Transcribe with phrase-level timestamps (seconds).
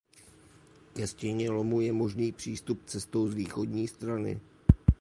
[0.93, 4.39] Ke stěně lomu je možný přístup cestou z východní stany.